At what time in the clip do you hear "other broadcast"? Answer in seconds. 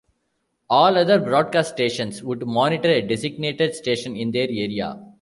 0.97-1.73